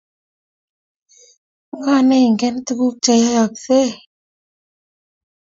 [1.75, 3.81] Ngo neingen tuguk cheyoyeske?